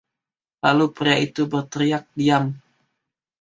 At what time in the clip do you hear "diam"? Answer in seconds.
2.17-2.45